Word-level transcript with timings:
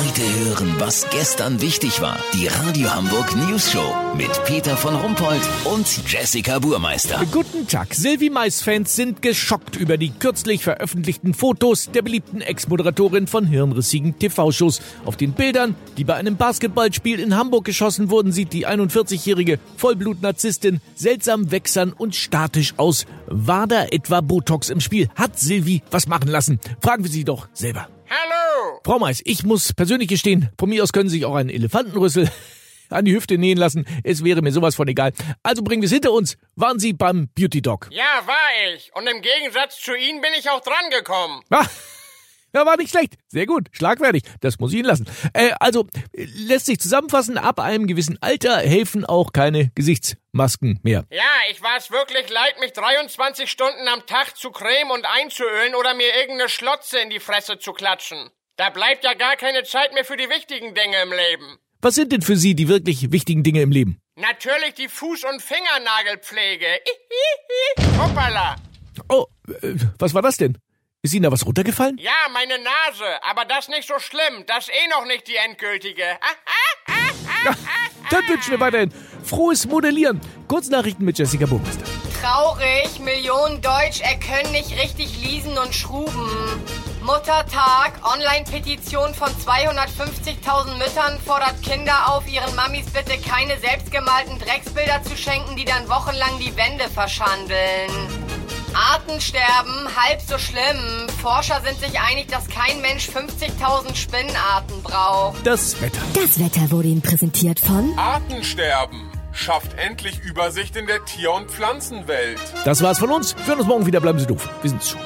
Heute 0.00 0.22
hören, 0.44 0.76
was 0.78 1.06
gestern 1.10 1.60
wichtig 1.60 2.00
war. 2.00 2.18
Die 2.32 2.46
Radio 2.46 2.88
Hamburg 2.94 3.36
News 3.36 3.70
Show 3.70 3.94
mit 4.16 4.30
Peter 4.46 4.74
von 4.74 4.94
Rumpold 4.94 5.42
und 5.66 5.86
Jessica 6.10 6.58
Burmeister. 6.58 7.20
Guten 7.30 7.66
Tag. 7.66 7.92
Sylvie 7.92 8.30
Mais-Fans 8.30 8.96
sind 8.96 9.20
geschockt 9.20 9.76
über 9.76 9.98
die 9.98 10.08
kürzlich 10.08 10.64
veröffentlichten 10.64 11.34
Fotos 11.34 11.90
der 11.90 12.00
beliebten 12.00 12.40
Ex-Moderatorin 12.40 13.26
von 13.26 13.44
hirnrissigen 13.44 14.18
TV-Shows. 14.18 14.80
Auf 15.04 15.18
den 15.18 15.32
Bildern, 15.32 15.74
die 15.98 16.04
bei 16.04 16.14
einem 16.14 16.38
Basketballspiel 16.38 17.20
in 17.20 17.36
Hamburg 17.36 17.66
geschossen 17.66 18.08
wurden, 18.08 18.32
sieht 18.32 18.54
die 18.54 18.66
41-jährige 18.66 19.58
Vollblut-Narzisstin 19.76 20.80
seltsam 20.94 21.50
wächsern 21.50 21.92
und 21.92 22.14
statisch 22.14 22.72
aus. 22.78 23.04
War 23.26 23.66
da 23.66 23.84
etwa 23.84 24.22
Botox 24.22 24.70
im 24.70 24.80
Spiel? 24.80 25.10
Hat 25.14 25.38
Sylvie 25.38 25.82
was 25.90 26.06
machen 26.06 26.30
lassen? 26.30 26.58
Fragen 26.80 27.04
wir 27.04 27.10
sie 27.10 27.24
doch 27.24 27.48
selber. 27.52 27.86
Hallo! 28.10 28.80
Frau 28.84 28.98
Mais, 28.98 29.22
ich 29.24 29.44
muss 29.44 29.72
persönlich 29.72 30.08
gestehen, 30.08 30.50
von 30.58 30.68
mir 30.68 30.82
aus 30.82 30.92
können 30.92 31.08
Sie 31.08 31.18
sich 31.18 31.24
auch 31.26 31.36
einen 31.36 31.48
Elefantenrüssel 31.48 32.28
an 32.90 33.04
die 33.04 33.14
Hüfte 33.14 33.38
nähen 33.38 33.56
lassen. 33.56 33.86
Es 34.02 34.24
wäre 34.24 34.42
mir 34.42 34.50
sowas 34.50 34.74
von 34.74 34.88
egal. 34.88 35.12
Also 35.44 35.62
bringen 35.62 35.80
wir 35.80 35.86
es 35.86 35.92
hinter 35.92 36.10
uns. 36.10 36.36
Waren 36.56 36.80
Sie 36.80 36.92
beim 36.92 37.28
Beauty 37.36 37.62
Dog? 37.62 37.88
Ja, 37.92 38.26
war 38.26 38.74
ich. 38.74 38.90
Und 38.94 39.06
im 39.06 39.22
Gegensatz 39.22 39.80
zu 39.80 39.94
Ihnen 39.94 40.20
bin 40.20 40.30
ich 40.36 40.50
auch 40.50 40.60
drangekommen. 40.60 41.42
Ah, 41.50 41.64
ja, 42.54 42.66
war 42.66 42.76
nicht 42.76 42.90
schlecht. 42.90 43.14
Sehr 43.28 43.46
gut. 43.46 43.68
Schlagfertig. 43.72 44.22
Das 44.40 44.58
muss 44.58 44.72
ich 44.72 44.78
Ihnen 44.78 44.88
lassen. 44.88 45.06
Äh, 45.32 45.50
also, 45.60 45.86
lässt 46.12 46.66
sich 46.66 46.80
zusammenfassen, 46.80 47.38
ab 47.38 47.60
einem 47.60 47.86
gewissen 47.86 48.18
Alter 48.20 48.58
helfen 48.58 49.04
auch 49.04 49.32
keine 49.32 49.70
Gesichtsmasken 49.74 50.80
mehr. 50.82 51.04
Ja, 51.10 51.22
ich 51.50 51.62
war 51.62 51.76
es 51.76 51.90
wirklich 51.90 52.28
leid, 52.30 52.60
mich 52.60 52.72
23 52.72 53.50
Stunden 53.50 53.88
am 53.88 54.04
Tag 54.06 54.36
zu 54.36 54.50
cremen 54.50 54.90
und 54.90 55.04
einzuölen 55.04 55.74
oder 55.74 55.94
mir 55.94 56.14
irgendeine 56.20 56.48
Schlotze 56.48 56.98
in 56.98 57.10
die 57.10 57.20
Fresse 57.20 57.58
zu 57.58 57.72
klatschen. 57.72 58.30
Da 58.56 58.70
bleibt 58.70 59.04
ja 59.04 59.14
gar 59.14 59.36
keine 59.36 59.62
Zeit 59.64 59.94
mehr 59.94 60.04
für 60.04 60.16
die 60.16 60.28
wichtigen 60.28 60.74
Dinge 60.74 60.96
im 61.02 61.12
Leben. 61.12 61.58
Was 61.80 61.94
sind 61.94 62.12
denn 62.12 62.20
für 62.20 62.36
Sie 62.36 62.54
die 62.54 62.68
wirklich 62.68 63.10
wichtigen 63.10 63.42
Dinge 63.42 63.62
im 63.62 63.72
Leben? 63.72 64.00
Natürlich 64.16 64.74
die 64.74 64.88
Fuß- 64.88 65.26
und 65.26 65.40
Fingernagelpflege. 65.40 66.66
Hoppala. 67.98 68.56
Oh, 69.08 69.26
äh, 69.62 69.76
was 69.98 70.12
war 70.12 70.20
das 70.20 70.36
denn? 70.36 70.58
Ist 71.02 71.14
Ihnen 71.14 71.22
da 71.22 71.32
was 71.32 71.46
runtergefallen? 71.46 71.96
Ja, 71.96 72.28
meine 72.30 72.58
Nase. 72.58 73.04
Aber 73.22 73.46
das 73.46 73.68
nicht 73.68 73.88
so 73.88 73.98
schlimm. 73.98 74.44
Das 74.46 74.68
ist 74.68 74.74
eh 74.74 74.88
noch 74.90 75.06
nicht 75.06 75.26
die 75.28 75.36
endgültige. 75.36 76.02
Ja, 77.42 77.54
dann 78.10 78.28
wünschen 78.28 78.50
wir 78.50 78.60
weiterhin 78.60 78.92
frohes 79.24 79.66
Modellieren. 79.66 80.20
Kurznachrichten 80.46 81.06
mit 81.06 81.18
Jessica 81.18 81.46
Burmeister. 81.46 81.84
Traurig, 82.20 82.98
Millionen 82.98 83.62
Deutsch 83.62 84.02
erkönnen 84.02 84.52
nicht 84.52 84.72
richtig 84.72 85.24
lesen 85.24 85.56
und 85.56 85.74
schruben. 85.74 86.28
Muttertag, 87.00 87.94
Online-Petition 88.04 89.14
von 89.14 89.30
250.000 89.30 90.76
Müttern 90.76 91.18
fordert 91.24 91.62
Kinder 91.62 92.12
auf, 92.14 92.28
ihren 92.30 92.54
Mamis 92.54 92.90
bitte 92.90 93.18
keine 93.26 93.58
selbstgemalten 93.58 94.38
Drecksbilder 94.38 95.02
zu 95.02 95.16
schenken, 95.16 95.56
die 95.56 95.64
dann 95.64 95.88
wochenlang 95.88 96.38
die 96.38 96.54
Wände 96.58 96.90
verschandeln. 96.90 98.29
Artensterben, 98.80 99.94
halb 99.94 100.22
so 100.22 100.38
schlimm. 100.38 101.06
Forscher 101.20 101.60
sind 101.62 101.78
sich 101.80 102.00
einig, 102.00 102.28
dass 102.28 102.48
kein 102.48 102.80
Mensch 102.80 103.10
50.000 103.10 103.94
Spinnenarten 103.94 104.82
braucht. 104.82 105.46
Das 105.46 105.80
Wetter. 105.82 106.00
Das 106.14 106.38
Wetter 106.38 106.70
wurde 106.70 106.88
Ihnen 106.88 107.02
präsentiert 107.02 107.60
von 107.60 107.92
Artensterben. 107.98 109.10
Schafft 109.32 109.74
endlich 109.76 110.18
Übersicht 110.20 110.76
in 110.76 110.86
der 110.86 111.04
Tier- 111.04 111.32
und 111.32 111.50
Pflanzenwelt. 111.50 112.40
Das 112.64 112.82
war's 112.82 112.98
von 112.98 113.10
uns. 113.10 113.36
Wir 113.36 113.48
hören 113.48 113.58
uns 113.58 113.68
morgen 113.68 113.86
wieder. 113.86 114.00
Bleiben 114.00 114.18
Sie 114.18 114.26
doof. 114.26 114.48
Wir 114.62 114.70
sind's 114.70 114.90
schon. 114.90 115.00